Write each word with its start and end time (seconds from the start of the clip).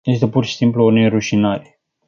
Este 0.05 0.27
pur 0.29 0.45
și 0.45 0.55
simplu 0.55 0.83
o 0.83 0.91
nerușinare... 0.91 1.81